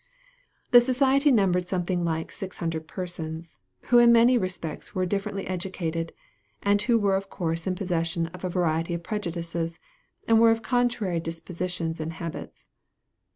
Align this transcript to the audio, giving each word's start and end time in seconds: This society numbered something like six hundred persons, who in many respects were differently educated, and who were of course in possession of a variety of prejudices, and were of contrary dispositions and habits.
This 0.71 0.83
society 0.87 1.31
numbered 1.31 1.67
something 1.67 2.03
like 2.03 2.31
six 2.31 2.57
hundred 2.57 2.87
persons, 2.87 3.59
who 3.89 3.99
in 3.99 4.11
many 4.11 4.35
respects 4.35 4.95
were 4.95 5.05
differently 5.05 5.45
educated, 5.45 6.11
and 6.63 6.81
who 6.81 6.97
were 6.97 7.15
of 7.15 7.29
course 7.29 7.67
in 7.67 7.75
possession 7.75 8.25
of 8.33 8.43
a 8.43 8.49
variety 8.49 8.95
of 8.95 9.03
prejudices, 9.03 9.77
and 10.27 10.41
were 10.41 10.49
of 10.49 10.63
contrary 10.63 11.19
dispositions 11.19 11.99
and 11.99 12.13
habits. 12.13 12.65